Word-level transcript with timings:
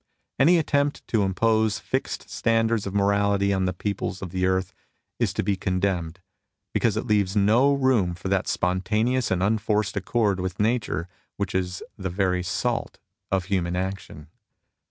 Any 0.39 0.57
attempt 0.57 1.07
to 1.09 1.21
impose 1.21 1.77
fixed 1.77 2.27
standards 2.27 2.87
of 2.87 2.95
morality 2.95 3.53
on 3.53 3.65
the 3.65 3.71
peoples 3.71 4.23
of 4.23 4.31
the 4.31 4.47
earth 4.47 4.73
is 5.19 5.31
to 5.33 5.43
be 5.43 5.55
condemned, 5.55 6.21
because 6.73 6.97
it 6.97 7.05
leaves 7.05 7.35
no 7.35 7.71
room 7.75 8.15
for 8.15 8.27
that 8.27 8.47
spontaneous 8.47 9.29
and 9.29 9.43
unforced 9.43 9.95
accord 9.95 10.39
with 10.39 10.59
nature 10.59 11.07
which 11.37 11.53
is 11.53 11.83
the 11.99 12.09
very 12.09 12.41
salt 12.41 12.97
of 13.29 13.45
human 13.45 13.75
action. 13.75 14.29